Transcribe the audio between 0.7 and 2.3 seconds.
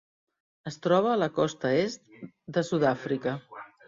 troba a la costa est